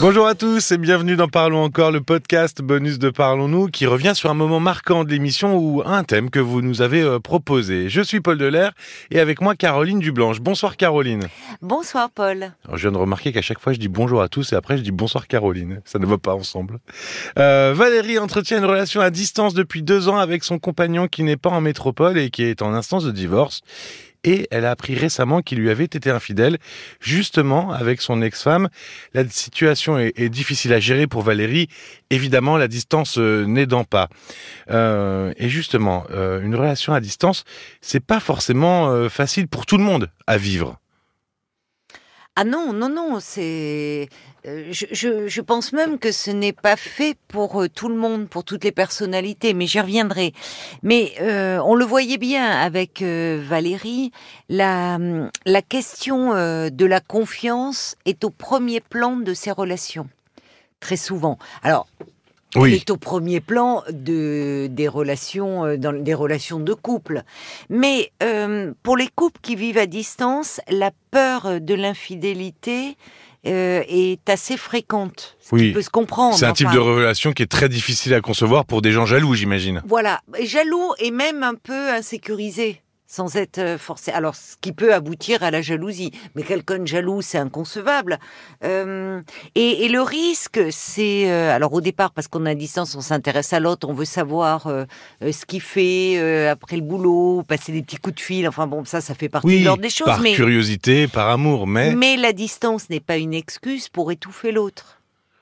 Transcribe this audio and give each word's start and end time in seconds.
Bonjour 0.00 0.26
à 0.26 0.34
tous 0.34 0.72
et 0.72 0.78
bienvenue 0.78 1.14
dans 1.14 1.28
Parlons 1.28 1.62
encore, 1.62 1.90
le 1.90 2.00
podcast 2.00 2.62
bonus 2.62 2.98
de 2.98 3.10
Parlons-nous 3.10 3.66
qui 3.66 3.84
revient 3.84 4.14
sur 4.14 4.30
un 4.30 4.34
moment 4.34 4.58
marquant 4.58 5.04
de 5.04 5.10
l'émission 5.10 5.58
ou 5.58 5.82
un 5.84 6.04
thème 6.04 6.30
que 6.30 6.38
vous 6.38 6.62
nous 6.62 6.80
avez 6.80 7.02
euh, 7.02 7.18
proposé. 7.18 7.90
Je 7.90 8.00
suis 8.00 8.22
Paul 8.22 8.38
Delair 8.38 8.72
et 9.10 9.20
avec 9.20 9.42
moi 9.42 9.54
Caroline 9.54 9.98
Dublanche. 9.98 10.40
Bonsoir 10.40 10.78
Caroline. 10.78 11.28
Bonsoir 11.60 12.08
Paul. 12.08 12.54
Alors, 12.64 12.78
je 12.78 12.88
viens 12.88 12.92
de 12.92 12.96
remarquer 12.96 13.30
qu'à 13.30 13.42
chaque 13.42 13.60
fois 13.60 13.74
je 13.74 13.78
dis 13.78 13.88
bonjour 13.88 14.22
à 14.22 14.28
tous 14.28 14.54
et 14.54 14.56
après 14.56 14.78
je 14.78 14.82
dis 14.82 14.90
bonsoir 14.90 15.28
Caroline. 15.28 15.82
Ça 15.84 15.98
ne 15.98 16.06
va 16.06 16.16
pas 16.16 16.34
ensemble. 16.34 16.78
Euh, 17.38 17.74
Valérie 17.76 18.18
entretient 18.18 18.56
une 18.56 18.64
relation 18.64 19.02
à 19.02 19.10
distance 19.10 19.52
depuis 19.52 19.82
deux 19.82 20.08
ans 20.08 20.16
avec 20.16 20.44
son 20.44 20.58
compagnon 20.58 21.08
qui 21.08 21.24
n'est 21.24 21.36
pas 21.36 21.50
en 21.50 21.60
métropole 21.60 22.16
et 22.16 22.30
qui 22.30 22.44
est 22.44 22.62
en 22.62 22.72
instance 22.72 23.04
de 23.04 23.10
divorce 23.10 23.60
et 24.24 24.48
elle 24.50 24.64
a 24.64 24.70
appris 24.70 24.94
récemment 24.94 25.42
qu'il 25.42 25.58
lui 25.58 25.70
avait 25.70 25.84
été 25.84 26.10
infidèle, 26.10 26.58
justement 27.00 27.72
avec 27.72 28.00
son 28.00 28.22
ex-femme. 28.22 28.68
La 29.14 29.28
situation 29.28 29.98
est, 29.98 30.28
difficile 30.28 30.72
à 30.72 30.80
gérer 30.80 31.06
pour 31.06 31.22
Valérie, 31.22 31.68
évidemment 32.10 32.56
la 32.56 32.68
distance 32.68 33.18
euh, 33.18 33.44
n'aidant 33.46 33.84
pas. 33.84 34.08
Euh, 34.70 35.32
et 35.36 35.48
justement, 35.48 36.04
euh, 36.10 36.40
une 36.40 36.54
relation 36.54 36.92
à 36.92 37.00
distance, 37.00 37.44
c'est 37.80 38.04
pas 38.04 38.20
forcément 38.20 39.08
facile 39.08 39.48
pour 39.48 39.66
tout 39.66 39.76
le 39.76 39.84
monde 39.84 40.10
à 40.26 40.36
vivre. 40.36 40.78
Ah 42.36 42.44
non, 42.44 42.72
non, 42.72 42.88
non, 42.88 43.18
c'est. 43.20 44.08
Euh, 44.46 44.68
je, 44.70 45.40
pense 45.40 45.72
même 45.72 45.98
que 45.98 46.12
ce 46.12 46.30
n'est 46.30 46.52
pas 46.54 46.76
fait 46.76 47.16
pour 47.28 47.62
euh, 47.62 47.68
tout 47.68 47.88
le 47.88 47.96
monde, 47.96 48.28
pour 48.28 48.44
toutes 48.44 48.64
les 48.64 48.72
personnalités, 48.72 49.52
mais 49.52 49.66
j'y 49.66 49.80
reviendrai. 49.80 50.32
Mais 50.82 51.12
euh, 51.20 51.58
on 51.64 51.74
le 51.74 51.84
voyait 51.84 52.16
bien 52.18 52.48
avec 52.48 53.02
Valérie, 53.02 54.12
la, 54.48 54.98
la 55.44 55.62
question 55.62 56.30
de 56.34 56.84
la 56.86 57.00
confiance 57.00 57.96
est 58.06 58.24
au 58.24 58.30
premier 58.30 58.80
plan 58.80 59.16
de 59.16 59.34
ces 59.34 59.50
relations, 59.50 60.08
très 60.78 60.96
souvent. 60.96 61.36
Alors, 61.62 61.86
oui. 62.56 62.74
est 62.74 62.90
au 62.90 62.96
premier 62.96 63.40
plan 63.40 63.82
de, 63.90 64.68
des 64.70 64.88
relations, 64.88 65.64
euh, 65.64 65.76
dans 65.76 65.92
des 65.92 66.14
relations 66.14 66.60
de 66.60 66.74
couple. 66.74 67.22
Mais 67.68 68.10
euh, 68.22 68.72
pour 68.82 68.96
les 68.96 69.08
couples 69.08 69.40
qui 69.42 69.56
vivent 69.56 69.78
à 69.78 69.86
distance, 69.86 70.60
la 70.68 70.90
peur 71.10 71.60
de 71.60 71.74
l'infidélité 71.74 72.96
euh, 73.46 73.82
est 73.88 74.28
assez 74.28 74.56
fréquente. 74.56 75.36
Ce 75.40 75.54
oui. 75.54 75.72
peut 75.72 75.82
se 75.82 75.90
comprendre. 75.90 76.36
C'est 76.36 76.46
un 76.46 76.52
type 76.52 76.70
de 76.72 76.78
relation 76.78 77.32
qui 77.32 77.42
est 77.42 77.50
très 77.50 77.68
difficile 77.68 78.12
à 78.14 78.20
concevoir 78.20 78.64
pour 78.64 78.82
des 78.82 78.92
gens 78.92 79.06
jaloux, 79.06 79.34
j'imagine. 79.34 79.82
Voilà, 79.86 80.20
jaloux 80.42 80.92
et 80.98 81.10
même 81.10 81.42
un 81.42 81.54
peu 81.54 81.90
insécurisé 81.90 82.82
sans 83.10 83.34
être 83.34 83.58
euh, 83.58 83.76
forcé. 83.76 84.12
Alors, 84.12 84.36
ce 84.36 84.54
qui 84.60 84.70
peut 84.72 84.94
aboutir 84.94 85.42
à 85.42 85.50
la 85.50 85.62
jalousie, 85.62 86.12
mais 86.36 86.44
quelqu'un 86.44 86.84
jaloux, 86.84 87.22
c'est 87.22 87.38
inconcevable. 87.38 88.20
Euh, 88.62 89.20
et, 89.56 89.88
le 89.88 90.00
risque, 90.00 90.60
c'est 90.70 91.28
euh, 91.28 91.52
alors 91.52 91.72
au 91.72 91.80
départ 91.80 92.12
parce 92.12 92.28
qu'on 92.28 92.46
a 92.46 92.54
distance, 92.54 92.94
on 92.94 93.00
s'intéresse 93.00 93.52
à 93.52 93.58
l'autre, 93.58 93.88
on 93.88 93.92
veut 93.92 94.04
savoir 94.04 94.68
ce 95.20 95.46
qu'il 95.46 95.60
fait 95.60 96.46
après 96.48 96.76
le 96.76 96.82
boulot, 96.82 97.42
passer 97.42 97.72
des 97.72 97.82
petits 97.82 97.96
coups 97.96 98.14
de 98.14 98.20
fil. 98.20 98.46
Enfin 98.46 98.68
bon, 98.68 98.84
ça, 98.84 99.00
ça 99.00 99.14
fait 99.14 99.28
partie 99.28 99.58
de 99.58 99.64
l'ordre 99.64 99.82
des 99.82 99.90
choses. 99.90 100.06
Par 100.06 100.22
curiosité, 100.22 101.08
par 101.08 101.28
amour, 101.28 101.66
mais 101.66 101.94
mais 101.96 102.16
la 102.16 102.32
distance 102.32 102.88
n'est 102.90 103.00
pas 103.00 103.16
une 103.16 103.34
excuse 103.34 103.88
pour 103.88 104.12
étouffer 104.12 104.52
l'autre 104.52 104.99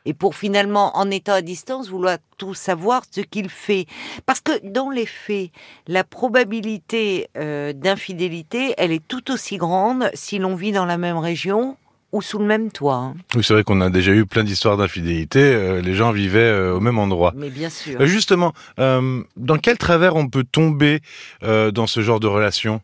et 0.08 0.14
pour 0.14 0.34
finalement, 0.34 0.96
en 0.96 1.10
étant 1.10 1.34
à 1.34 1.42
distance, 1.42 1.90
vouloir 1.90 2.16
tout 2.38 2.54
savoir 2.54 3.02
ce 3.10 3.20
qu'il 3.20 3.50
fait. 3.50 3.84
Parce 4.24 4.40
que 4.40 4.66
dans 4.66 4.88
les 4.88 5.04
faits, 5.04 5.50
la 5.86 6.02
probabilité 6.02 7.28
euh, 7.36 7.74
d'infidélité, 7.74 8.72
elle 8.78 8.90
est 8.90 9.06
tout 9.06 9.30
aussi 9.30 9.58
grande 9.58 10.10
si 10.14 10.38
l'on 10.38 10.54
vit 10.54 10.72
dans 10.72 10.86
la 10.86 10.96
même 10.96 11.18
région 11.18 11.76
ou 12.12 12.22
sous 12.22 12.38
le 12.38 12.46
même 12.46 12.72
toit. 12.72 12.94
Hein. 12.94 13.14
Oui, 13.34 13.44
c'est 13.44 13.52
vrai 13.52 13.64
qu'on 13.64 13.82
a 13.82 13.90
déjà 13.90 14.12
eu 14.12 14.24
plein 14.24 14.44
d'histoires 14.44 14.78
d'infidélité. 14.78 15.40
Euh, 15.40 15.82
les 15.82 15.94
gens 15.94 16.10
vivaient 16.10 16.38
euh, 16.38 16.76
au 16.76 16.80
même 16.80 16.98
endroit. 16.98 17.34
Mais 17.36 17.50
bien 17.50 17.68
sûr. 17.68 18.02
justement, 18.06 18.54
dans 18.78 19.58
quel 19.60 19.76
travers 19.76 20.16
on 20.16 20.28
peut 20.28 20.44
tomber 20.44 21.00
dans 21.42 21.86
ce 21.86 22.00
genre 22.00 22.18
de 22.18 22.26
relation? 22.26 22.80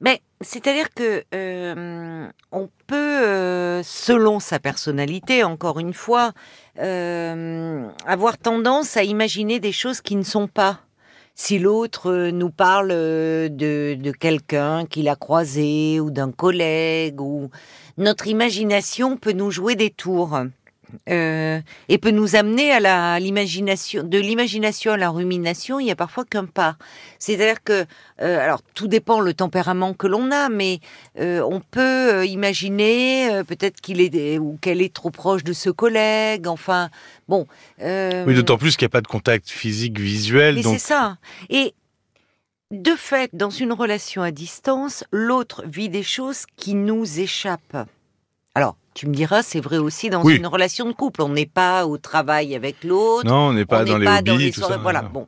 Mais 0.00 0.22
c'est-à-dire 0.42 0.88
que 0.94 1.22
euh, 1.34 2.28
on 2.50 2.68
peut, 2.86 3.82
selon 3.82 4.40
sa 4.40 4.58
personnalité, 4.58 5.44
encore 5.44 5.78
une 5.78 5.92
fois, 5.92 6.32
euh, 6.78 7.86
avoir 8.06 8.38
tendance 8.38 8.96
à 8.96 9.02
imaginer 9.02 9.60
des 9.60 9.72
choses 9.72 10.00
qui 10.00 10.16
ne 10.16 10.22
sont 10.22 10.48
pas. 10.48 10.80
Si 11.34 11.58
l'autre 11.58 12.30
nous 12.32 12.50
parle 12.50 12.88
de, 12.88 13.96
de 13.98 14.10
quelqu'un 14.12 14.86
qu'il 14.86 15.08
a 15.08 15.16
croisé 15.16 16.00
ou 16.00 16.10
d'un 16.10 16.32
collègue, 16.32 17.20
ou 17.20 17.50
notre 17.96 18.26
imagination 18.26 19.16
peut 19.16 19.32
nous 19.32 19.50
jouer 19.50 19.74
des 19.74 19.90
tours. 19.90 20.38
Euh, 21.08 21.60
et 21.88 21.98
peut 21.98 22.10
nous 22.10 22.36
amener 22.36 22.72
à 22.72 22.80
la 22.80 23.18
l'imagination 23.20 24.02
de 24.02 24.18
l'imagination 24.18 24.92
à 24.92 24.96
la 24.96 25.10
rumination 25.10 25.80
il 25.80 25.86
y 25.86 25.90
a 25.90 25.96
parfois 25.96 26.24
qu'un 26.24 26.46
pas. 26.46 26.76
C'est-à-dire 27.18 27.62
que 27.62 27.84
euh, 28.20 28.44
alors 28.44 28.62
tout 28.74 28.88
dépend 28.88 29.20
le 29.20 29.34
tempérament 29.34 29.94
que 29.94 30.06
l'on 30.06 30.30
a 30.30 30.48
mais 30.48 30.80
euh, 31.18 31.42
on 31.42 31.60
peut 31.60 32.26
imaginer 32.26 33.42
peut-être 33.46 33.80
qu'il 33.80 34.00
est 34.00 34.38
ou 34.38 34.58
qu'elle 34.60 34.82
est 34.82 34.92
trop 34.92 35.10
proche 35.10 35.44
de 35.44 35.52
ce 35.52 35.70
collègue 35.70 36.46
enfin 36.46 36.90
bon 37.28 37.46
oui 37.80 38.34
d'autant 38.34 38.58
plus 38.58 38.76
qu'il 38.76 38.86
n'y 38.86 38.90
a 38.90 38.96
pas 38.96 39.00
de 39.00 39.06
contact 39.06 39.48
physique 39.48 39.98
visuel 39.98 40.56
mais 40.56 40.62
c'est 40.62 40.78
ça. 40.78 41.16
Et 41.48 41.74
de 42.70 42.94
fait 42.94 43.30
dans 43.34 43.50
une 43.50 43.72
relation 43.72 44.22
à 44.22 44.30
distance 44.30 45.04
l'autre 45.10 45.64
vit 45.66 45.88
des 45.88 46.04
choses 46.04 46.46
qui 46.56 46.74
nous 46.74 47.18
échappent. 47.18 47.88
Alors 48.54 48.76
tu 48.94 49.08
me 49.08 49.14
diras, 49.14 49.42
c'est 49.42 49.60
vrai 49.60 49.78
aussi 49.78 50.10
dans 50.10 50.24
une 50.24 50.46
relation 50.46 50.86
de 50.86 50.92
couple. 50.92 51.22
On 51.22 51.28
n'est 51.28 51.46
pas 51.46 51.86
au 51.86 51.98
travail 51.98 52.54
avec 52.54 52.82
l'autre. 52.84 53.26
Non, 53.26 53.48
on 53.48 53.52
n'est 53.52 53.64
pas, 53.64 53.84
dans, 53.84 53.98
les 53.98 54.06
hobbies, 54.06 54.52
tout 54.52 54.62
ça, 54.62 54.76
Voilà, 54.78 55.02
bon. 55.02 55.26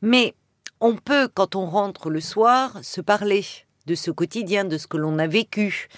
Mais 0.00 0.34
on 0.80 0.96
peut, 0.96 1.28
quand 1.32 1.54
on 1.54 1.66
rentre 1.66 2.10
le 2.10 2.20
soir, 2.20 2.78
se 2.82 3.00
parler 3.00 3.44
de 3.86 3.94
ce 3.94 4.10
quotidien, 4.10 4.64
de 4.64 4.78
ce 4.78 4.86
que 4.86 4.96
l'on 4.96 5.18
a 5.18 5.26
vécu. 5.26 5.88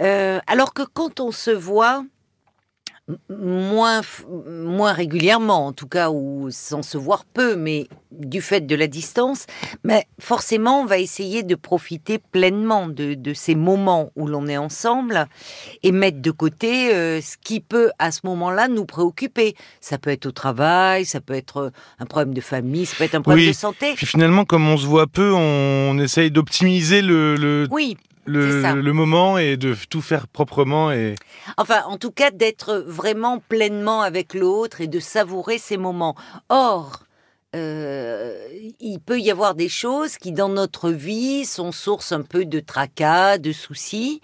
Euh, 0.00 0.38
alors 0.46 0.72
que 0.74 0.82
quand 0.82 1.20
on 1.20 1.32
se 1.32 1.50
voit, 1.50 2.04
moins, 3.28 4.00
moins 4.46 4.92
régulièrement, 4.92 5.66
en 5.66 5.72
tout 5.72 5.86
cas, 5.86 6.10
ou 6.10 6.48
sans 6.50 6.82
se 6.82 6.98
voir 6.98 7.24
peu, 7.24 7.56
mais 7.56 7.88
du 8.12 8.40
fait 8.40 8.66
de 8.66 8.74
la 8.74 8.86
distance, 8.86 9.46
mais 9.84 10.06
forcément, 10.18 10.82
on 10.82 10.84
va 10.84 10.98
essayer 10.98 11.42
de 11.42 11.54
profiter 11.54 12.18
pleinement 12.18 12.88
de, 12.88 13.16
ces 13.34 13.54
moments 13.54 14.10
où 14.16 14.26
l'on 14.26 14.48
est 14.48 14.56
ensemble 14.56 15.26
et 15.82 15.92
mettre 15.92 16.20
de 16.20 16.30
côté 16.30 16.92
euh, 16.92 17.20
ce 17.20 17.36
qui 17.42 17.60
peut, 17.60 17.90
à 17.98 18.10
ce 18.10 18.20
moment-là, 18.24 18.68
nous 18.68 18.84
préoccuper. 18.84 19.54
Ça 19.80 19.98
peut 19.98 20.10
être 20.10 20.26
au 20.26 20.32
travail, 20.32 21.04
ça 21.04 21.20
peut 21.20 21.34
être 21.34 21.56
euh, 21.58 21.70
un 21.98 22.06
problème 22.06 22.34
de 22.34 22.40
famille, 22.40 22.86
ça 22.86 22.96
peut 22.96 23.04
être 23.04 23.14
un 23.14 23.22
problème 23.22 23.48
de 23.48 23.52
santé. 23.52 23.94
Puis 23.94 24.06
finalement, 24.06 24.44
comme 24.44 24.68
on 24.68 24.76
se 24.76 24.86
voit 24.86 25.06
peu, 25.06 25.32
on 25.32 25.98
essaye 25.98 26.30
d'optimiser 26.30 27.02
le, 27.02 27.36
le, 27.36 27.66
oui 27.70 27.96
le, 28.26 28.92
moment 28.92 29.38
et 29.38 29.56
de 29.56 29.74
tout 29.88 30.02
faire 30.02 30.28
proprement 30.28 30.92
et 30.92 31.14
enfin 31.56 31.82
en 31.86 31.96
tout 31.96 32.10
cas 32.10 32.30
d'être 32.30 32.84
vraiment 32.86 33.38
pleinement 33.38 34.02
avec 34.02 34.34
l'autre 34.34 34.80
et 34.80 34.86
de 34.86 35.00
savourer 35.00 35.58
ces 35.58 35.76
moments. 35.76 36.14
Or 36.48 37.04
euh, 37.56 38.46
il 38.78 39.00
peut 39.00 39.18
y 39.18 39.28
avoir 39.28 39.56
des 39.56 39.68
choses 39.68 40.18
qui 40.18 40.30
dans 40.30 40.48
notre 40.48 40.90
vie 40.90 41.44
sont 41.44 41.72
source 41.72 42.12
un 42.12 42.22
peu 42.22 42.44
de 42.44 42.60
tracas, 42.60 43.38
de 43.38 43.50
soucis. 43.50 44.20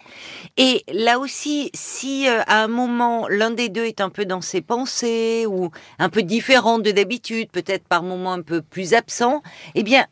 Et 0.57 0.85
là 0.93 1.19
aussi, 1.19 1.71
si 1.75 2.29
euh, 2.29 2.43
à 2.47 2.63
un 2.63 2.69
moment 2.69 3.27
l'un 3.27 3.51
des 3.51 3.69
deux 3.69 3.85
est 3.85 4.01
un 4.01 4.11
peu 4.11 4.27
dans 4.27 4.41
ses 4.41 4.61
pensées 4.61 5.45
ou 5.49 5.71
un 5.99 6.09
peu 6.09 6.23
différent 6.23 6.79
de 6.79 6.93
d'habitude, 6.93 7.51
peut-être 7.51 7.89
par 7.89 8.05
moments 8.05 8.33
un 8.33 8.43
peu 8.43 8.63
plus 8.63 8.95
absent, 8.95 9.43
eh 9.75 9.83
bien 9.83 10.07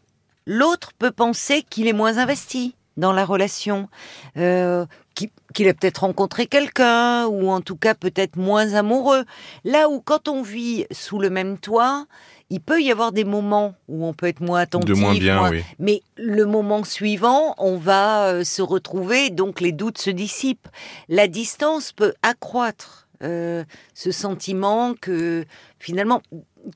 l'autre 0.44 0.90
peut 0.98 1.12
penser 1.12 1.62
qu'il 1.62 1.86
est 1.86 1.92
moins 1.92 2.18
investi 2.18 2.74
dans 2.96 3.12
la 3.12 3.24
relation, 3.24 3.88
euh, 4.36 4.86
qu'il 5.54 5.68
a 5.68 5.74
peut-être 5.74 5.98
rencontré 5.98 6.46
quelqu'un, 6.46 7.26
ou 7.26 7.48
en 7.50 7.60
tout 7.60 7.76
cas 7.76 7.94
peut-être 7.94 8.36
moins 8.36 8.74
amoureux. 8.74 9.24
Là 9.64 9.88
où 9.88 10.00
quand 10.00 10.28
on 10.28 10.42
vit 10.42 10.86
sous 10.90 11.18
le 11.18 11.30
même 11.30 11.58
toit, 11.58 12.06
il 12.50 12.60
peut 12.60 12.82
y 12.82 12.90
avoir 12.90 13.12
des 13.12 13.24
moments 13.24 13.74
où 13.88 14.04
on 14.04 14.12
peut 14.12 14.26
être 14.26 14.40
moins 14.40 14.60
attentif, 14.60 14.88
de 14.88 14.94
moins 14.94 15.14
bien, 15.14 15.50
oui. 15.50 15.64
mais 15.78 16.02
le 16.16 16.44
moment 16.44 16.84
suivant, 16.84 17.54
on 17.58 17.76
va 17.76 18.26
euh, 18.26 18.44
se 18.44 18.62
retrouver, 18.62 19.30
donc 19.30 19.60
les 19.60 19.72
doutes 19.72 19.98
se 19.98 20.10
dissipent. 20.10 20.68
La 21.08 21.26
distance 21.26 21.92
peut 21.92 22.14
accroître 22.22 23.03
euh, 23.24 23.64
ce 23.94 24.12
sentiment 24.12 24.94
que 24.94 25.44
finalement 25.78 26.22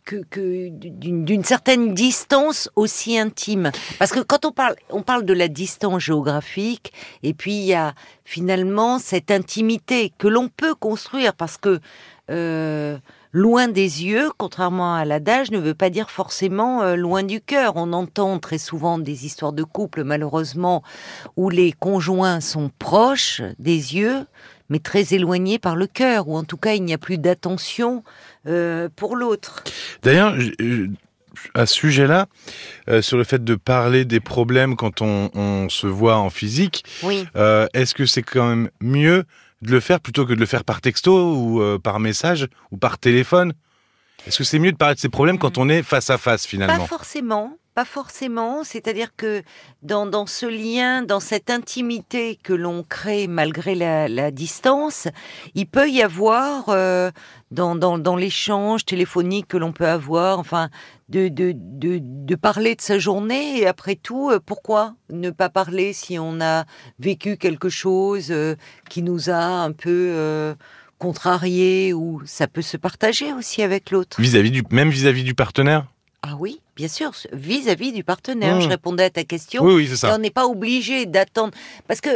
que, 0.05 0.69
d'une 0.71 1.45
certaine 1.45 1.95
distance 1.95 2.71
aussi 2.77 3.19
intime. 3.19 3.71
Parce 3.99 4.11
que 4.11 4.21
quand 4.21 4.45
on 4.45 4.53
parle, 4.53 4.77
on 4.91 5.03
parle 5.03 5.25
de 5.25 5.33
la 5.33 5.49
distance 5.49 6.03
géographique, 6.03 6.93
et 7.23 7.35
puis 7.35 7.53
il 7.53 7.65
y 7.65 7.75
a 7.75 7.95
finalement 8.25 8.99
cette 8.99 9.31
intimité 9.31 10.13
que 10.19 10.29
l'on 10.29 10.49
peut 10.49 10.75
construire, 10.75 11.35
parce 11.35 11.57
que 11.57 11.81
euh, 12.31 12.99
loin 13.39 13.69
des 13.69 14.05
yeux, 14.05 14.31
contrairement 14.37 14.97
à 14.97 15.05
l'adage, 15.05 15.51
ne 15.53 15.59
veut 15.59 15.75
pas 15.75 15.91
dire 15.91 16.11
forcément 16.11 16.83
euh, 16.83 16.97
loin 16.97 17.23
du 17.23 17.41
cœur. 17.41 17.75
On 17.77 17.93
entend 17.93 18.39
très 18.41 18.59
souvent 18.59 18.99
des 18.99 19.27
histoires 19.27 19.53
de 19.53 19.63
couple, 19.63 20.03
malheureusement, 20.03 20.83
où 21.37 21.49
les 21.49 21.73
conjoints 21.73 22.41
sont 22.41 22.71
proches 22.79 23.41
des 23.61 23.97
yeux, 23.97 24.27
mais 24.69 24.81
très 24.81 25.15
éloigné 25.15 25.61
par 25.61 25.77
le 25.77 25.87
cœur, 25.87 26.29
ou 26.29 26.37
en 26.37 26.43
tout 26.43 26.57
cas 26.57 26.75
il 26.75 26.83
n'y 26.83 26.93
a 26.93 26.99
plus 26.99 27.17
d'attention 27.17 28.03
euh, 28.49 28.89
pour 28.95 29.15
l'autre. 29.15 29.63
D'ailleurs, 30.03 30.35
à 31.55 31.67
ce 31.67 31.75
sujet-là, 31.75 32.27
euh, 32.89 33.03
sur 33.03 33.17
le 33.17 33.25
fait 33.25 33.45
de 33.45 33.55
parler 33.55 34.05
des 34.05 34.21
problèmes 34.21 34.75
quand 34.75 35.01
on, 35.01 35.69
se 35.69 35.87
voit 35.87 36.17
en 36.17 36.31
physique, 36.31 36.85
oui. 37.05 37.25
Est-ce 37.73 37.95
que 37.95 38.05
c'est 38.05 38.23
quand 38.23 38.49
même 38.49 38.71
mieux 38.81 39.25
de 39.63 39.71
le 39.71 39.81
faire 39.81 40.01
plutôt 40.01 40.27
que 40.27 40.33
de 40.33 40.41
le 40.41 40.47
faire 40.47 40.65
par 40.65 40.81
texto 40.81 41.35
ou 41.35 41.79
par 41.79 42.01
message 42.01 42.49
ou 42.71 42.77
par 42.77 42.99
téléphone 42.99 43.55
Est-ce 44.29 44.37
que 44.37 44.45
c'est 44.45 44.59
mieux 44.59 44.73
de 44.73 44.77
parler 44.77 44.95
de 44.95 45.01
ces 45.01 45.09
problèmes 45.09 45.39
quand 45.39 45.57
hmm. 45.57 45.63
on 45.63 45.69
est 45.71 45.83
face 45.83 46.11
à 46.11 46.19
face 46.19 46.47
finalement 46.47 46.81
Pas 46.81 46.87
forcément. 46.87 47.57
Pas 47.75 47.85
forcément, 47.85 48.65
c'est-à-dire 48.65 49.15
que 49.17 49.45
dans, 49.83 50.27
ce 50.27 50.47
lien, 50.47 51.03
dans 51.03 51.21
cette 51.21 51.49
intimité 51.49 52.37
que 52.43 52.53
l'on 52.53 52.83
crée 52.83 53.29
malgré 53.29 53.77
la, 53.77 54.31
distance, 54.33 55.07
il 55.55 55.67
peut 55.67 55.89
y 55.89 56.03
avoir 56.03 56.71
euh, 56.71 57.13
dans, 57.53 57.77
dans, 57.77 58.17
l'échange 58.17 58.85
téléphonique 58.85 59.47
que 59.47 59.57
l'on 59.57 59.71
peut 59.71 59.87
avoir, 59.87 60.41
enfin, 60.41 60.71
de, 61.09 61.29
de, 61.29 61.55
de, 61.55 62.35
parler 62.35 62.75
de 62.75 62.81
sa 62.81 62.99
journée. 62.99 63.61
Et 63.61 63.67
après 63.69 63.95
tout, 63.95 64.29
euh, 64.29 64.41
pourquoi 64.45 64.97
ne 65.09 65.31
pas 65.31 65.49
parler 65.49 65.93
si 65.93 66.19
on 66.19 66.41
a 66.41 66.65
vécu 66.99 67.37
quelque 67.37 67.69
chose 67.69 68.33
euh, 68.33 68.57
qui 68.91 69.03
nous 69.05 69.31
a 69.31 69.37
un 69.37 69.71
peu 69.71 70.57
contrarié 70.99 71.93
ou 71.93 72.21
ça 72.27 72.47
peut 72.47 72.63
se 72.63 72.77
partager 72.77 73.33
aussi 73.33 73.63
avec 73.63 73.91
l'autre. 73.91 74.21
Vis-à-vis 74.21 74.51
du, 74.51 74.63
même 74.71 74.91
vis-à-vis 74.91 75.25
du 75.25 75.35
partenaire? 75.35 75.87
Ah 76.23 76.35
oui, 76.39 76.61
bien 76.77 76.89
sûr, 76.89 77.13
vis-à-vis 77.33 77.93
du 77.93 78.03
partenaire. 78.05 78.61
Je 78.61 78.67
mmh. 78.67 78.71
répondais 78.71 79.05
à 79.05 79.11
ta 79.11 79.25
question. 79.25 79.65
Oui, 79.65 79.75
oui, 79.75 79.87
c'est 79.89 79.97
ça. 79.97 80.15
on 80.15 80.19
n'est 80.19 80.31
pas 80.31 80.47
obligé 80.47 81.07
d'attendre. 81.07 81.53
Parce 81.87 82.01
que 82.01 82.11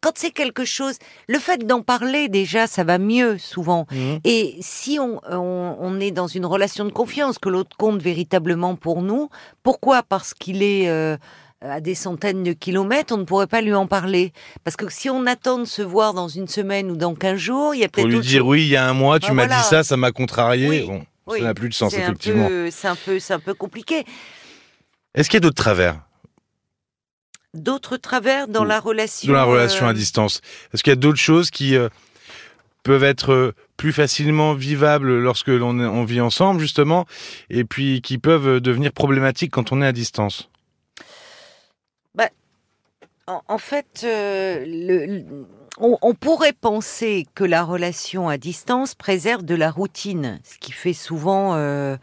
quand 0.00 0.12
c'est 0.16 0.32
quelque 0.32 0.64
chose, 0.64 0.96
le 1.28 1.38
fait 1.38 1.64
d'en 1.64 1.82
parler 1.82 2.28
déjà, 2.28 2.66
ça 2.66 2.82
va 2.82 2.98
mieux 2.98 3.38
souvent. 3.38 3.86
Mmh. 3.90 4.16
Et 4.24 4.56
si 4.60 4.98
on, 4.98 5.20
on, 5.30 6.00
est 6.00 6.10
dans 6.10 6.26
une 6.26 6.46
relation 6.46 6.84
de 6.84 6.90
confiance, 6.90 7.38
que 7.38 7.48
l'autre 7.48 7.76
compte 7.76 8.02
véritablement 8.02 8.74
pour 8.74 9.02
nous, 9.02 9.30
pourquoi? 9.62 10.02
Parce 10.02 10.34
qu'il 10.34 10.62
est 10.64 10.88
euh, 10.88 11.16
à 11.60 11.80
des 11.80 11.94
centaines 11.94 12.44
de 12.44 12.52
kilomètres, 12.52 13.12
on 13.14 13.18
ne 13.18 13.24
pourrait 13.24 13.46
pas 13.46 13.60
lui 13.60 13.74
en 13.74 13.86
parler. 13.86 14.32
Parce 14.64 14.76
que 14.76 14.88
si 14.90 15.10
on 15.10 15.26
attend 15.26 15.58
de 15.58 15.64
se 15.64 15.82
voir 15.82 16.14
dans 16.14 16.28
une 16.28 16.48
semaine 16.48 16.90
ou 16.90 16.96
dans 16.96 17.14
15 17.14 17.36
jours, 17.36 17.74
il 17.74 17.80
y 17.80 17.84
a 17.84 17.88
peut-être... 17.88 18.08
Pour 18.08 18.18
lui 18.18 18.26
dire, 18.26 18.46
oui, 18.46 18.62
il 18.62 18.68
y 18.68 18.76
a 18.76 18.88
un 18.88 18.92
mois, 18.92 19.18
tu 19.18 19.28
bah 19.28 19.34
m'as 19.34 19.46
dit 19.46 19.64
ça, 19.64 19.82
ça 19.82 19.96
m'a 19.96 20.12
contrarié. 20.12 20.82
Bon 20.82 21.04
ça 21.36 21.42
n'a 21.42 21.54
plus 21.54 21.68
de 21.68 21.74
sens, 21.74 21.94
effectivement. 21.94 22.48
C'est 22.70 22.88
un, 22.88 22.96
peu, 22.96 23.18
un 23.28 23.38
peu 23.38 23.54
compliqué. 23.54 24.04
Est-ce 25.14 25.28
qu'il 25.28 25.36
y 25.36 25.38
a 25.38 25.40
d'autres 25.40 25.62
travers? 25.62 26.00
D'autres 27.54 27.96
travers 27.96 28.46
dans 28.46 28.64
la 28.64 28.78
relation 28.78 29.32
Dans 29.32 29.38
la 29.38 29.44
relation 29.44 29.86
à 29.86 29.90
euh, 29.90 29.94
distance. 29.94 30.40
Est-ce 30.72 30.82
qu'il 30.82 30.90
y 30.90 30.92
a 30.92 30.96
d'autres 30.96 31.18
choses 31.18 31.50
qui 31.50 31.76
euh, 31.76 31.88
peuvent 32.82 33.04
être 33.04 33.32
euh, 33.32 33.54
plus 33.76 33.92
facilement 33.92 34.54
vivables 34.54 35.18
lorsque 35.18 35.48
l'on 35.48 35.78
on 35.80 36.04
vit 36.04 36.20
ensemble, 36.20 36.60
justement, 36.60 37.06
et 37.50 37.64
puis 37.64 38.02
qui 38.02 38.18
peuvent 38.18 38.60
devenir 38.60 38.92
problématiques 38.92 39.50
quand 39.50 39.72
on 39.72 39.82
est 39.82 39.86
à 39.86 39.92
distance? 39.92 40.50
En, 43.28 43.58
fait, 43.58 44.04
le 44.04 45.46
on, 45.80 46.14
pourrait 46.14 46.52
penser 46.52 47.26
que 47.34 47.44
la 47.44 47.62
relation 47.62 48.28
à 48.28 48.36
distance 48.36 48.94
préserve 48.94 49.44
de 49.44 49.54
la 49.54 49.70
routine, 49.70 50.40
ce 50.44 50.58
qui 50.58 50.72
fait 50.72 50.92
souvent 50.92 51.54
euh, 51.54 51.96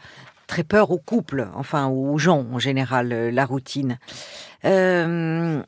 très 0.46 0.64
peur 0.64 0.90
aux 0.90 0.98
couples, 0.98 1.48
enfin 1.54 1.88
aux 1.88 2.18
gens 2.18 2.46
en 2.52 2.58
général, 2.58 3.12
euh, 3.12 3.30
la 3.30 3.44
routine. 3.44 3.98
Euh, 4.64 5.62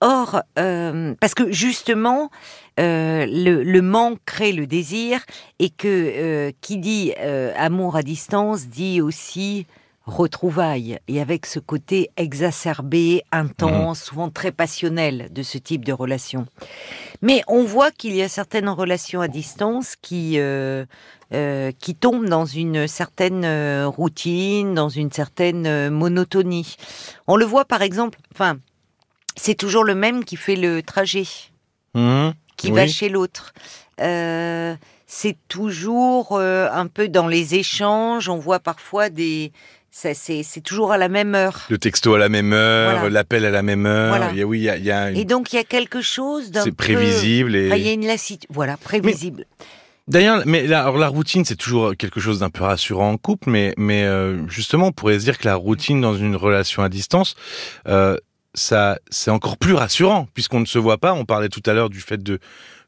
or, 0.00 0.42
parce 0.54 1.34
que 1.34 1.50
justement, 1.50 2.30
le, 2.78 3.80
manque 3.80 4.20
crée 4.24 4.52
le 4.52 4.66
désir 4.66 5.24
et 5.58 5.70
que 5.70 6.50
qui 6.60 6.78
dit 6.78 7.14
amour 7.56 7.96
à 7.96 8.02
distance 8.02 8.66
dit 8.66 9.00
aussi 9.00 9.66
retrouvailles 10.06 11.00
et 11.08 11.20
avec 11.20 11.46
ce 11.46 11.58
côté 11.58 12.10
exacerbé, 12.16 13.22
intense, 13.32 14.00
mhm. 14.00 14.06
souvent 14.06 14.30
très 14.30 14.52
passionnel 14.52 15.28
de 15.32 15.42
ce 15.42 15.58
type 15.58 15.84
de 15.84 15.92
relation. 15.92 16.46
Mais 17.22 17.42
on 17.48 17.64
voit 17.64 17.90
qu'il 17.90 18.14
y 18.14 18.22
a 18.22 18.28
certaines 18.28 18.68
relations 18.68 19.20
à 19.20 19.28
distance 19.28 19.96
qui 20.00 20.38
euh, 20.38 20.86
euh, 21.34 21.72
qui 21.80 21.96
tombent 21.96 22.28
dans 22.28 22.44
une 22.44 22.86
certaine 22.86 23.44
euh, 23.44 23.88
routine, 23.88 24.74
dans 24.74 24.88
une 24.88 25.10
certaine 25.10 25.90
monotonie. 25.90 26.76
On 27.26 27.36
le 27.36 27.44
voit 27.44 27.64
par 27.64 27.82
exemple, 27.82 28.20
enfin, 28.32 28.58
c'est 29.34 29.56
toujours 29.56 29.82
le 29.82 29.96
même 29.96 30.24
qui 30.24 30.36
fait 30.36 30.56
le 30.56 30.82
trajet, 30.82 31.26
mhm. 31.94 32.32
qui 32.56 32.70
va 32.70 32.86
chez 32.86 33.08
l'autre 33.08 33.52
c'est 35.08 35.36
toujours 35.48 36.38
un 36.38 36.86
peu 36.88 37.08
dans 37.08 37.28
les 37.28 37.54
échanges. 37.54 38.28
On 38.28 38.38
voit 38.38 38.58
parfois 38.58 39.08
des, 39.08 39.52
c'est 39.96 40.60
toujours 40.62 40.92
à 40.92 40.98
la 40.98 41.08
même 41.08 41.34
heure. 41.34 41.62
Le 41.70 41.78
texto 41.78 42.14
à 42.14 42.18
la 42.18 42.28
même 42.28 42.52
heure, 42.52 43.08
l'appel 43.08 43.44
à 43.44 43.50
la 43.50 43.62
même 43.62 43.86
heure. 43.86 44.30
oui, 44.44 44.60
y 44.60 44.90
a, 44.90 45.10
Et 45.12 45.24
donc 45.24 45.52
il 45.52 45.56
y 45.56 45.58
a 45.58 45.64
quelque 45.64 46.02
chose 46.02 46.50
d'un 46.50 46.62
C'est 46.62 46.72
prévisible. 46.72 47.56
Et... 47.56 47.68
il 47.68 47.82
y 47.82 47.88
a 47.88 47.92
une 47.92 48.06
lassitude. 48.06 48.48
Voilà, 48.52 48.76
prévisible. 48.76 49.46
D'ailleurs, 50.08 50.42
mais 50.46 50.66
la, 50.66 50.82
alors 50.82 50.98
la 50.98 51.08
routine, 51.08 51.44
c'est 51.44 51.56
toujours 51.56 51.96
quelque 51.96 52.20
chose 52.20 52.40
d'un 52.40 52.50
peu 52.50 52.62
rassurant 52.62 53.10
en 53.10 53.16
couple, 53.16 53.50
mais, 53.50 53.74
mais 53.76 54.04
euh, 54.04 54.46
justement, 54.48 54.88
on 54.88 54.92
pourrait 54.92 55.18
se 55.18 55.24
dire 55.24 55.38
que 55.38 55.48
la 55.48 55.56
routine 55.56 56.00
dans 56.00 56.14
une 56.14 56.36
relation 56.36 56.82
à 56.84 56.88
distance, 56.88 57.34
euh, 57.88 58.16
ça, 58.54 58.98
c'est 59.10 59.32
encore 59.32 59.56
plus 59.56 59.74
rassurant 59.74 60.28
puisqu'on 60.32 60.60
ne 60.60 60.66
se 60.66 60.78
voit 60.78 60.98
pas. 60.98 61.14
On 61.14 61.24
parlait 61.24 61.48
tout 61.48 61.62
à 61.66 61.72
l'heure 61.72 61.90
du 61.90 62.00
fait 62.00 62.22
de 62.22 62.38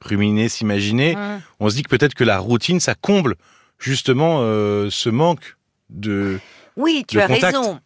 ruminer, 0.00 0.48
s'imaginer. 0.48 1.16
On 1.58 1.70
se 1.70 1.74
dit 1.74 1.82
que 1.82 1.88
peut-être 1.88 2.14
que 2.14 2.24
la 2.24 2.38
routine, 2.38 2.78
ça 2.80 2.94
comble 2.94 3.34
justement 3.78 4.40
euh, 4.42 4.88
ce 4.90 5.08
manque 5.08 5.56
de 5.90 6.38
oui, 6.78 7.04
tu 7.06 7.20
as 7.20 7.26
raison. 7.26 7.80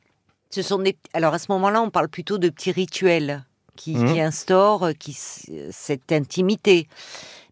Ce 0.50 0.62
sont 0.62 0.78
des... 0.78 0.96
Alors 1.14 1.34
à 1.34 1.38
ce 1.38 1.50
moment-là, 1.50 1.82
on 1.82 1.90
parle 1.90 2.08
plutôt 2.08 2.38
de 2.38 2.48
petits 2.48 2.72
rituels 2.72 3.44
qui, 3.74 3.96
mmh. 3.96 4.20
instaurent 4.20 4.90
qui, 4.98 5.16
cette 5.70 6.12
intimité. 6.12 6.86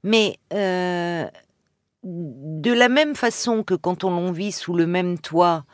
Mais 0.05 0.39
euh, 0.53 1.27
de 2.05 2.73
la 2.73 2.89
même 2.89 3.15
façon 3.15 3.63
que 3.63 3.75
quand 3.75 4.05
on 4.05 4.33
vit 4.33 4.53
sous 4.53 4.75
le 4.75 4.87
même 4.87 5.19
toit, 5.19 5.65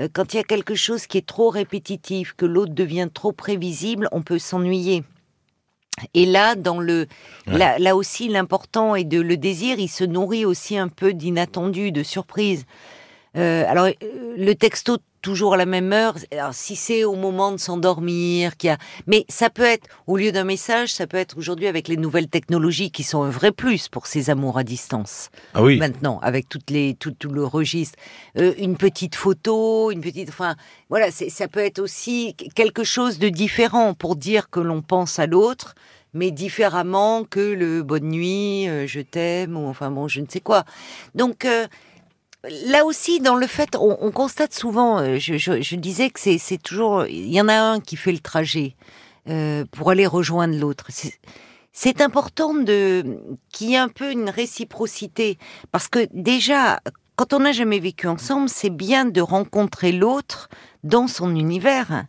euh, 0.00 0.08
quand 0.12 0.32
il 0.32 0.36
y 0.36 0.40
a 0.40 0.44
quelque 0.44 0.74
chose 0.74 1.06
qui 1.06 1.18
est 1.18 1.26
trop 1.26 1.50
répétitif, 1.50 2.34
que 2.34 2.46
l'autre 2.46 2.72
devient 2.74 3.08
trop 3.12 3.32
prévisible, 3.32 4.08
on 4.12 4.22
peut 4.22 4.38
s'ennuyer. 4.38 5.04
Et 6.12 6.26
là, 6.26 6.56
dans 6.56 6.78
le, 6.78 7.06
là, 7.46 7.96
aussi, 7.96 8.28
l'important 8.28 8.96
est 8.96 9.04
de 9.04 9.18
le 9.18 9.38
désir, 9.38 9.78
il 9.78 9.88
se 9.88 10.04
nourrit 10.04 10.44
aussi 10.44 10.76
un 10.76 10.88
peu 10.88 11.14
d'inattendu, 11.14 11.90
de 11.90 12.02
surprise. 12.02 12.66
Euh, 13.36 13.64
alors, 13.66 13.88
le 14.36 14.52
texto 14.52 14.98
toujours 15.26 15.54
à 15.54 15.56
la 15.56 15.66
même 15.66 15.92
heure. 15.92 16.14
Alors, 16.30 16.54
si 16.54 16.76
c'est 16.76 17.02
au 17.02 17.16
moment 17.16 17.50
de 17.50 17.56
s'endormir, 17.56 18.56
qu'il 18.56 18.70
a... 18.70 18.78
mais 19.08 19.24
ça 19.28 19.50
peut 19.50 19.64
être 19.64 19.88
au 20.06 20.16
lieu 20.16 20.30
d'un 20.30 20.44
message, 20.44 20.94
ça 20.94 21.08
peut 21.08 21.16
être 21.16 21.36
aujourd'hui 21.36 21.66
avec 21.66 21.88
les 21.88 21.96
nouvelles 21.96 22.28
technologies 22.28 22.92
qui 22.92 23.02
sont 23.02 23.24
un 23.24 23.30
vrai 23.30 23.50
plus 23.50 23.88
pour 23.88 24.06
ces 24.06 24.30
amours 24.30 24.56
à 24.56 24.62
distance. 24.62 25.30
Ah 25.54 25.64
oui. 25.64 25.78
Maintenant, 25.78 26.20
avec 26.22 26.48
toutes 26.48 26.70
les 26.70 26.94
tout, 26.94 27.10
tout 27.10 27.30
le 27.30 27.44
registre, 27.44 27.98
euh, 28.38 28.54
une 28.58 28.76
petite 28.76 29.16
photo, 29.16 29.90
une 29.90 30.00
petite, 30.00 30.28
enfin, 30.28 30.54
voilà, 30.90 31.10
ça 31.10 31.48
peut 31.48 31.58
être 31.58 31.80
aussi 31.80 32.36
quelque 32.54 32.84
chose 32.84 33.18
de 33.18 33.28
différent 33.28 33.94
pour 33.94 34.14
dire 34.14 34.48
que 34.48 34.60
l'on 34.60 34.80
pense 34.80 35.18
à 35.18 35.26
l'autre 35.26 35.74
mais 36.16 36.30
différemment 36.30 37.24
que 37.24 37.40
le 37.40 37.82
bonne 37.82 38.08
nuit, 38.08 38.68
euh, 38.68 38.86
je 38.86 39.00
t'aime, 39.00 39.56
ou 39.56 39.66
enfin 39.66 39.90
bon, 39.90 40.08
je 40.08 40.20
ne 40.20 40.26
sais 40.26 40.40
quoi. 40.40 40.64
Donc, 41.14 41.44
euh, 41.44 41.66
là 42.66 42.84
aussi, 42.84 43.20
dans 43.20 43.34
le 43.34 43.46
fait, 43.46 43.76
on, 43.76 44.10
constate 44.10 44.54
souvent, 44.54 44.98
euh, 44.98 45.18
je, 45.18 45.76
disais 45.76 46.10
que 46.10 46.20
c'est 46.20 46.62
toujours, 46.62 47.06
il 47.06 47.32
y 47.32 47.40
en 47.40 47.48
a 47.48 47.54
un 47.54 47.80
qui 47.80 47.96
fait 47.96 48.12
le 48.12 48.18
trajet 48.18 48.76
euh, 49.28 49.64
pour 49.72 49.90
aller 49.90 50.06
rejoindre 50.06 50.56
l'autre. 50.56 50.88
C'est 51.72 52.00
important 52.00 52.54
de 52.54 53.18
qu'il 53.52 53.70
y 53.70 53.74
ait 53.74 53.78
un 53.78 53.88
peu 53.88 54.10
une 54.10 54.30
réciprocité, 54.30 55.38
parce 55.72 55.88
que 55.88 56.08
déjà, 56.12 56.80
quand 57.16 57.32
on 57.32 57.40
n'a 57.40 57.52
jamais 57.52 57.78
vécu 57.78 58.06
ensemble, 58.06 58.48
c'est 58.48 58.70
bien 58.70 59.04
de 59.04 59.20
rencontrer 59.20 59.92
l'autre 59.92 60.48
dans 60.84 61.08
son 61.08 61.34
univers. 61.34 62.04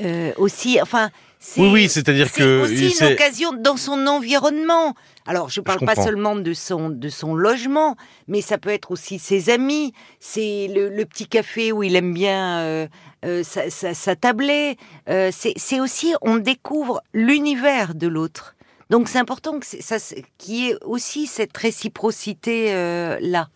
Euh, 0.00 0.32
aussi, 0.38 0.80
enfin, 0.80 1.10
oui, 1.56 1.68
oui, 1.72 1.88
c'est-à-dire 1.88 2.32
que 2.32 2.62
aussi 2.62 2.94
une 3.00 3.12
occasion 3.12 3.52
dans 3.52 3.76
son 3.76 4.06
environnement. 4.06 4.94
Alors, 5.26 5.48
je 5.48 5.60
parle 5.60 5.80
pas 5.80 5.94
seulement 5.94 6.36
de 6.36 6.52
son 6.52 6.88
de 6.90 7.08
son 7.08 7.34
logement, 7.34 7.96
mais 8.26 8.40
ça 8.40 8.58
peut 8.58 8.70
être 8.70 8.90
aussi 8.90 9.18
ses 9.18 9.50
amis. 9.50 9.92
C'est 10.20 10.68
le, 10.68 11.04
petit 11.04 11.26
café 11.26 11.72
où 11.72 11.82
il 11.82 11.96
aime 11.96 12.14
bien 12.14 12.60
euh, 12.60 12.86
euh, 13.24 13.42
s'attabler. 13.44 14.76
Euh, 15.08 15.30
c'est 15.32 15.80
aussi 15.80 16.14
on 16.22 16.36
découvre 16.36 17.02
l'univers 17.12 17.94
de 17.94 18.08
l'autre. 18.08 18.54
Donc, 18.90 19.08
c'est 19.08 19.18
important 19.18 19.58
que 19.58 19.66
ça 19.66 19.96
qu'il 20.38 20.54
y 20.54 20.70
ait 20.70 20.76
aussi 20.84 21.26
cette 21.26 21.56
réciprocité 21.56 22.72
là. 23.20 23.48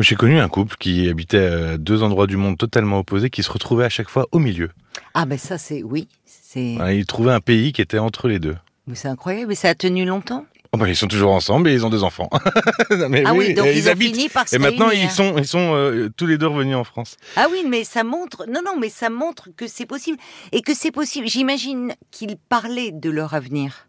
J'ai 0.00 0.16
connu 0.16 0.38
un 0.38 0.48
couple 0.48 0.76
qui 0.78 1.08
habitait 1.08 1.44
à 1.44 1.78
deux 1.78 2.02
endroits 2.02 2.26
du 2.26 2.36
monde 2.36 2.56
totalement 2.56 2.98
opposés, 2.98 3.30
qui 3.30 3.42
se 3.42 3.50
retrouvait 3.50 3.84
à 3.84 3.88
chaque 3.88 4.08
fois 4.08 4.26
au 4.32 4.38
milieu. 4.38 4.70
Ah 5.14 5.26
ben 5.26 5.38
ça 5.38 5.58
c'est 5.58 5.82
oui, 5.82 6.08
il 6.56 7.06
trouvait 7.06 7.32
un 7.32 7.40
pays 7.40 7.72
qui 7.72 7.82
était 7.82 7.98
entre 7.98 8.28
les 8.28 8.38
deux. 8.38 8.56
Mais 8.86 8.94
c'est 8.94 9.08
incroyable, 9.08 9.48
mais 9.48 9.54
ça 9.54 9.68
a 9.68 9.74
tenu 9.74 10.04
longtemps? 10.04 10.46
Oh 10.72 10.78
bah, 10.78 10.88
ils 10.88 10.96
sont 10.96 11.08
toujours 11.08 11.32
ensemble 11.32 11.68
et 11.68 11.72
ils 11.72 11.84
ont 11.84 11.90
deux 11.90 12.04
enfants. 12.04 12.30
mais 13.08 13.24
ah 13.26 13.34
oui, 13.34 13.54
donc 13.54 13.66
ils, 13.74 13.88
ont 13.88 13.96
fini 13.96 14.28
par 14.28 14.48
se 14.48 14.54
Et 14.54 14.58
maintenant 14.58 14.90
ils 14.90 15.10
sont 15.10 15.36
ils 15.36 15.46
sont 15.46 15.74
euh, 15.74 16.08
tous 16.16 16.26
les 16.26 16.38
deux 16.38 16.46
revenus 16.46 16.76
en 16.76 16.84
France. 16.84 17.16
Ah 17.36 17.48
oui, 17.50 17.64
mais 17.68 17.82
ça 17.82 18.04
montre 18.04 18.46
non 18.46 18.60
non, 18.64 18.78
mais 18.78 18.88
ça 18.88 19.10
montre 19.10 19.48
que 19.56 19.66
c'est 19.66 19.86
possible 19.86 20.18
et 20.52 20.62
que 20.62 20.74
c'est 20.74 20.92
possible. 20.92 21.26
J'imagine 21.26 21.94
qu'ils 22.12 22.36
parlaient 22.36 22.92
de 22.92 23.10
leur 23.10 23.34
avenir. 23.34 23.88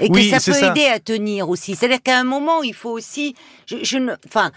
Et 0.00 0.08
que 0.08 0.22
ça 0.22 0.38
peut 0.40 0.56
aider 0.64 0.86
à 0.86 1.00
tenir 1.00 1.50
aussi. 1.50 1.76
C'est-à-dire 1.76 2.02
qu'à 2.02 2.18
un 2.18 2.24
moment, 2.24 2.62
il 2.62 2.72
faut 2.72 2.90
aussi, 2.90 3.34
je, 3.66 3.76
je 3.82 3.98
ne, 3.98 4.14
enfin, 4.26 4.50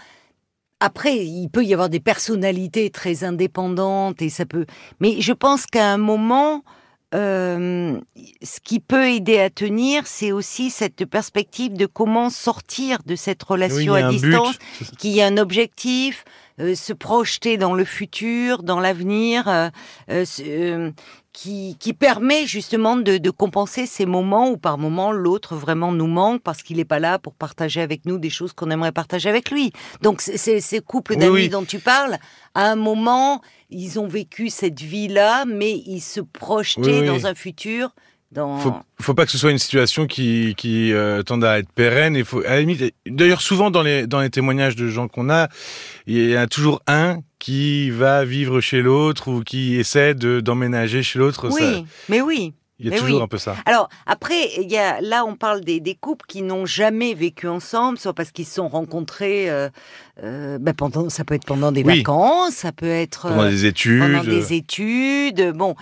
après, 0.80 1.18
il 1.18 1.48
peut 1.48 1.64
y 1.64 1.74
avoir 1.74 1.90
des 1.90 2.00
personnalités 2.00 2.90
très 2.90 3.22
indépendantes 3.22 4.22
et 4.22 4.30
ça 4.30 4.46
peut, 4.46 4.66
mais 4.98 5.20
je 5.20 5.32
pense 5.32 5.66
qu'à 5.66 5.92
un 5.92 5.98
moment, 5.98 6.64
euh, 7.12 7.98
ce 8.42 8.60
qui 8.60 8.78
peut 8.78 9.08
aider 9.08 9.40
à 9.40 9.50
tenir, 9.50 10.06
c'est 10.06 10.30
aussi 10.30 10.70
cette 10.70 11.04
perspective 11.04 11.74
de 11.74 11.86
comment 11.86 12.30
sortir 12.30 12.98
de 13.04 13.16
cette 13.16 13.42
relation 13.42 13.94
à 13.94 14.08
distance, 14.10 14.56
qui 14.98 15.20
a 15.20 15.26
un 15.26 15.36
objectif, 15.36 16.24
euh, 16.60 16.74
se 16.76 16.92
projeter 16.92 17.56
dans 17.56 17.74
le 17.74 17.84
futur, 17.84 18.62
dans 18.62 18.78
l'avenir, 18.78 19.70
euh, 20.08 20.90
qui, 21.32 21.76
qui, 21.78 21.92
permet 21.92 22.46
justement 22.46 22.96
de, 22.96 23.18
de, 23.18 23.30
compenser 23.30 23.86
ces 23.86 24.06
moments 24.06 24.50
où 24.50 24.56
par 24.56 24.78
moment 24.78 25.12
l'autre 25.12 25.54
vraiment 25.54 25.92
nous 25.92 26.06
manque 26.06 26.42
parce 26.42 26.62
qu'il 26.62 26.78
n'est 26.78 26.84
pas 26.84 26.98
là 26.98 27.18
pour 27.18 27.34
partager 27.34 27.80
avec 27.80 28.04
nous 28.04 28.18
des 28.18 28.30
choses 28.30 28.52
qu'on 28.52 28.70
aimerait 28.70 28.92
partager 28.92 29.28
avec 29.28 29.50
lui. 29.50 29.72
Donc 30.02 30.20
c'est 30.20 30.60
ces 30.60 30.80
couples 30.80 31.16
d'amis 31.16 31.48
dont 31.48 31.64
tu 31.64 31.78
parles, 31.78 32.18
à 32.54 32.70
un 32.70 32.76
moment 32.76 33.40
ils 33.70 34.00
ont 34.00 34.08
vécu 34.08 34.50
cette 34.50 34.80
vie-là, 34.80 35.44
mais 35.46 35.72
ils 35.86 36.00
se 36.00 36.20
projetaient 36.20 37.06
dans 37.06 37.26
un 37.26 37.34
futur. 37.34 37.94
Dans... 38.32 38.58
Faut, 38.58 38.74
faut 39.00 39.14
pas 39.14 39.26
que 39.26 39.32
ce 39.32 39.38
soit 39.38 39.50
une 39.50 39.58
situation 39.58 40.06
qui, 40.06 40.54
qui 40.56 40.92
euh, 40.92 41.22
tende 41.22 41.44
à 41.44 41.58
être 41.58 41.72
pérenne. 41.72 42.14
Et 42.14 42.22
faut, 42.22 42.40
à 42.40 42.50
la 42.50 42.60
limite, 42.60 42.94
d'ailleurs, 43.06 43.42
souvent 43.42 43.70
dans 43.70 43.82
les, 43.82 44.06
dans 44.06 44.20
les 44.20 44.30
témoignages 44.30 44.76
de 44.76 44.88
gens 44.88 45.08
qu'on 45.08 45.30
a, 45.30 45.48
il 46.06 46.30
y 46.30 46.36
a 46.36 46.46
toujours 46.46 46.80
un 46.86 47.18
qui 47.40 47.90
va 47.90 48.24
vivre 48.24 48.60
chez 48.60 48.82
l'autre 48.82 49.28
ou 49.28 49.42
qui 49.42 49.76
essaie 49.76 50.14
de, 50.14 50.40
d'emménager 50.40 51.02
chez 51.02 51.18
l'autre. 51.18 51.48
Oui, 51.50 51.84
mais 52.08 52.20
oui. 52.20 52.54
Il 52.82 52.88
y 52.88 52.94
a 52.94 52.98
toujours 52.98 53.22
un 53.22 53.28
peu 53.28 53.36
ça. 53.36 53.56
Alors 53.66 53.90
après, 54.06 54.40
il 54.58 54.70
y 54.70 54.78
a, 54.78 55.02
là, 55.02 55.26
on 55.26 55.36
parle 55.36 55.60
des, 55.60 55.80
des 55.80 55.94
couples 55.94 56.24
qui 56.26 56.40
n'ont 56.40 56.64
jamais 56.64 57.12
vécu 57.12 57.46
ensemble, 57.46 57.98
soit 57.98 58.14
parce 58.14 58.30
qu'ils 58.30 58.46
se 58.46 58.54
sont 58.54 58.68
rencontrés. 58.68 59.50
Euh, 59.50 59.68
euh, 60.22 60.58
ben 60.58 60.72
pendant, 60.72 61.10
ça 61.10 61.24
peut 61.24 61.34
être 61.34 61.44
pendant 61.44 61.72
des 61.72 61.82
vacances, 61.82 62.54
ça 62.54 62.72
peut 62.72 62.88
être 62.88 63.28
pendant 63.28 63.50
des 63.50 63.66
études. 63.66 64.00
Pendant 64.00 64.24
des 64.24 64.54
études. 64.54 65.52
Bon, 65.54 65.74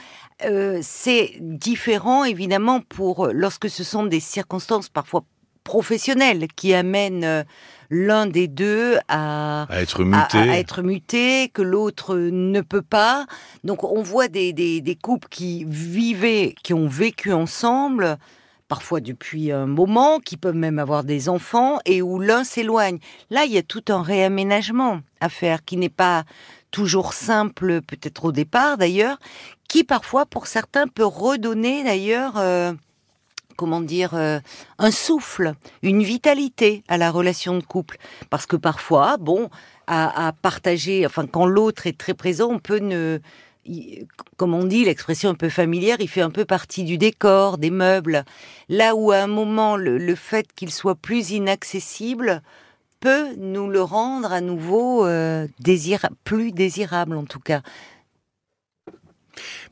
euh, 0.45 0.79
c'est 0.83 1.33
différent 1.41 2.25
évidemment 2.25 2.81
pour 2.81 3.29
lorsque 3.33 3.69
ce 3.69 3.83
sont 3.83 4.07
des 4.07 4.21
circonstances 4.21 4.89
parfois 4.89 5.25
professionnelles 5.69 6.49
qui 6.57 6.73
amènent 6.73 7.25
euh, 7.25 7.43
l'un 7.91 8.27
des 8.27 8.49
deux 8.49 8.97
à, 9.09 9.67
être 9.71 10.03
muté, 10.03 10.39
à, 10.39 10.59
être 10.59 10.83
muté 10.83 11.51
que 11.51 11.61
l'autre 11.63 12.17
ne 12.17 12.61
peut 12.63 12.83
pas. 12.83 13.27
Donc 13.65 13.85
on 13.85 14.03
voit 14.03 14.29
des, 14.29 14.53
des, 14.53 14.81
des, 14.81 14.97
couples 14.97 15.29
qui 15.29 15.65
vivaient, 15.69 16.55
qui 16.63 16.73
ont 16.73 16.89
vécu 16.89 17.33
ensemble, 17.33 18.17
parfois 18.69 19.01
depuis 19.01 19.53
un 19.53 19.67
moment, 19.67 20.21
qui 20.21 20.37
peuvent 20.37 20.55
même 20.55 20.79
avoir 20.79 21.05
des 21.05 21.29
enfants, 21.29 21.79
et 21.85 22.01
où 22.01 22.19
l'un 22.19 22.45
s'éloigne. 22.45 22.99
Là, 23.31 23.45
il 23.45 23.53
y 23.53 23.59
a 23.59 23.63
tout 23.63 23.85
un 23.89 24.03
réaménagement 24.03 25.01
à 25.21 25.29
faire 25.29 25.65
qui 25.65 25.77
n'est 25.77 25.89
pas 25.89 26.25
toujours 26.71 27.13
simple, 27.13 27.81
peut-être 27.83 28.27
au 28.27 28.33
départ 28.33 28.79
d'ailleurs, 28.79 29.19
qui 29.69 29.85
parfois, 29.85 30.27
pour 30.27 30.47
certains, 30.47 30.89
peut 30.89 31.05
redonner 31.05 31.85
d'ailleurs... 31.85 32.35
Euh, 32.37 32.73
comment 33.57 33.81
dire, 33.81 34.15
euh, 34.15 34.39
un 34.79 34.93
souffle, 34.93 35.55
une 35.83 36.05
vitalité 36.05 36.85
à 36.87 36.97
la 36.97 37.11
relation 37.11 37.57
de 37.57 37.63
couple. 37.65 37.99
Parce 38.31 38.47
que 38.47 38.55
parfois, 38.55 39.17
bon, 39.19 39.51
à, 39.89 40.33
partager, 40.43 41.05
enfin, 41.05 41.27
quand 41.27 41.45
l'autre 41.45 41.89
est 41.89 41.99
très 41.99 42.15
présent, 42.15 42.51
on 42.53 42.61
peut 42.61 42.79
ne, 42.79 43.19
comme 44.37 44.55
on 44.55 44.65
dit, 44.65 44.85
l'expression 44.85 45.31
un 45.31 45.35
peu 45.35 45.49
familière, 45.49 45.97
il 46.01 46.09
fait 46.09 46.21
un 46.21 46.31
peu 46.31 46.45
partie 46.45 46.85
du 46.85 46.99
décor, 46.99 47.59
des 47.59 47.71
meubles. 47.71 48.25
Là 48.69 48.95
où 48.95 49.11
à 49.11 49.19
un 49.19 49.27
moment, 49.27 49.77
le, 49.77 50.15
fait 50.15 50.53
qu'il 50.55 50.71
soit 50.71 50.95
plus 50.95 51.31
inaccessible 51.31 52.43
peut 53.01 53.35
nous 53.37 53.69
le 53.69 53.83
rendre 53.83 54.33
à 54.33 54.41
nouveau 54.41 55.07
euh, 55.07 55.47
plus 56.25 56.53
désirable 56.53 57.17
en 57.17 57.25
tout 57.25 57.41
cas. 57.41 57.63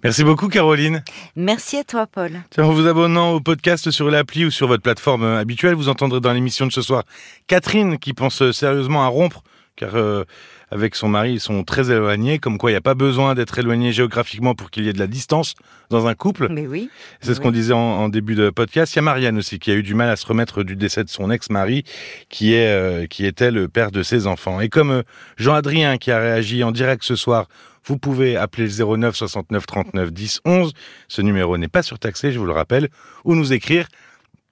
Merci 0.03 0.25
beaucoup 0.25 0.49
Caroline. 0.49 1.03
Merci 1.35 1.79
à 1.79 1.85
toi 1.85 2.07
Paul. 2.07 2.43
En 2.59 2.73
vous 2.73 2.87
abonnant 2.87 3.33
au 3.33 3.41
podcast 3.41 3.91
sur 3.91 4.11
l'appli 4.11 4.45
ou 4.45 4.51
sur 4.51 4.69
votre 4.69 4.83
plateforme 4.83 5.25
euh, 5.25 5.41
habituelle, 5.41 5.75
vous 5.75 5.89
entendrez 5.89 6.21
dans 6.21 6.33
l'émission 6.33 6.67
de 6.67 6.73
ce 6.73 6.83
soir 6.83 7.05
Catherine 7.47 7.99
qui 7.99 8.13
pense 8.13 8.43
euh, 8.43 8.53
sérieusement 8.53 9.05
à 9.05 9.09
rompre 9.09 9.43
car 9.75 9.95
euh, 9.95 10.25
avec 10.71 10.95
son 10.95 11.09
mari, 11.09 11.35
ils 11.35 11.41
sont 11.41 11.63
très 11.65 11.91
éloignés, 11.91 12.39
comme 12.39 12.59
quoi 12.59 12.71
il 12.71 12.75
n'y 12.75 12.79
a 12.79 12.83
pas 12.83 12.95
besoin 12.95 13.35
d'être 13.35 13.59
éloigné 13.59 13.93
géographiquement 13.93 14.55
pour 14.55 14.71
qu'il 14.71 14.85
y 14.85 14.89
ait 14.89 14.93
de 14.93 14.99
la 14.99 15.07
distance 15.07 15.55
dans 15.91 16.07
un 16.07 16.15
couple. 16.15 16.49
Mais 16.51 16.67
oui. 16.67 16.91
C'est 17.21 17.35
ce 17.35 17.41
qu'on 17.41 17.53
disait 17.53 17.73
en, 17.73 18.09
début 18.09 18.35
de 18.35 18.51
podcast. 18.51 18.95
Il 18.95 18.97
y 18.97 18.99
a 19.01 19.03
Marianne 19.03 19.39
aussi 19.39 19.59
qui 19.59 19.71
a 19.71 19.75
eu 19.75 19.83
du 19.83 19.95
mal 19.95 20.09
à 20.09 20.17
se 20.17 20.27
remettre 20.27 20.63
du 20.63 20.77
décès 20.77 21.05
de 21.05 21.09
son 21.09 21.31
ex-mari, 21.31 21.85
qui 22.29 22.55
est 22.55 23.09
qui 23.09 23.27
était 23.27 23.51
le 23.51 23.69
père 23.69 23.91
de 23.91 24.03
ses 24.03 24.27
enfants. 24.27 24.61
Et 24.61 24.69
comme 24.69 25.03
Jean-Adrien 25.37 25.99
qui 25.99 26.11
a 26.11 26.19
réagi 26.19 26.65
en 26.65 26.73
direct 26.73 27.05
ce 27.05 27.17
soir 27.17 27.47
vous 27.87 27.99
pouvez 27.99 28.37
appeler 28.37 28.67
le 28.67 28.97
09 28.97 29.15
69 29.15 29.67
39 29.67 30.13
10 30.13 30.41
11. 30.45 30.73
Ce 31.09 31.23
numéro 31.23 31.57
n'est 31.57 31.69
pas 31.69 31.83
surtaxé, 31.83 32.33
je 32.33 32.39
vous 32.39 32.45
le 32.45 32.53
rappelle, 32.53 32.89
ou 33.25 33.35
nous 33.35 33.53
écrire 33.53 33.87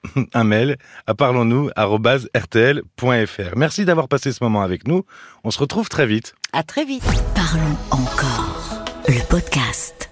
un 0.34 0.44
mail 0.44 0.76
à 1.06 1.14
parlons-nous@rtl.fr. 1.14 3.56
Merci 3.56 3.84
d'avoir 3.84 4.08
passé 4.08 4.32
ce 4.32 4.42
moment 4.42 4.62
avec 4.62 4.88
nous. 4.88 5.04
On 5.44 5.50
se 5.50 5.58
retrouve 5.58 5.88
très 5.88 6.06
vite. 6.06 6.34
À 6.52 6.62
très 6.62 6.84
vite. 6.84 7.04
Parlons 7.34 7.76
encore. 7.90 8.84
Le 9.08 9.26
podcast. 9.28 10.03